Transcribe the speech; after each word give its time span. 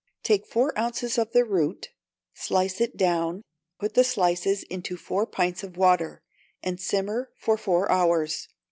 Take 0.23 0.47
four 0.47 0.75
ounces 0.79 1.19
of 1.19 1.31
the 1.31 1.45
root, 1.45 1.89
slice 2.33 2.81
it 2.81 2.97
down, 2.97 3.43
put 3.77 3.93
the 3.93 4.03
slices 4.03 4.63
into 4.63 4.97
four 4.97 5.27
pints 5.27 5.61
of 5.63 5.77
water, 5.77 6.23
and 6.63 6.81
simmer 6.81 7.29
for 7.37 7.55
four 7.55 7.87
hours. 7.91 8.47